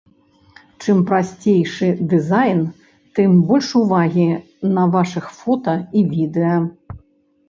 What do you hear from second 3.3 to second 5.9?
больш увагі на вашых фота